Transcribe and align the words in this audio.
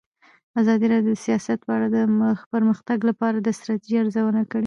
ازادي 0.59 0.85
راډیو 0.93 1.11
د 1.17 1.21
سیاست 1.25 1.59
په 1.63 1.71
اړه 1.75 1.87
د 1.95 1.97
پرمختګ 2.53 2.97
لپاره 3.09 3.37
د 3.39 3.47
ستراتیژۍ 3.57 3.97
ارزونه 4.01 4.41
کړې. 4.51 4.59